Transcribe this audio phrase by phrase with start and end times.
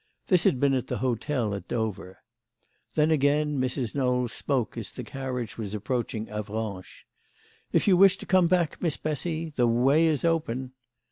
[0.29, 2.23] This had been at the hotel at Dover.
[2.95, 3.93] Then again Mrs.
[3.93, 7.03] Knowl spoke as the carriage was approaching Avranches:
[7.71, 10.71] "If you wish to come back, Miss Bessy, the way is open."